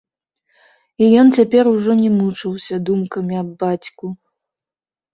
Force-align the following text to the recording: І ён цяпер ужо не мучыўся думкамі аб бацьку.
І 1.03 1.09
ён 1.25 1.29
цяпер 1.41 1.69
ужо 1.75 1.91
не 2.01 2.11
мучыўся 2.17 2.75
думкамі 2.91 3.33
аб 3.45 3.49
бацьку. 3.63 4.07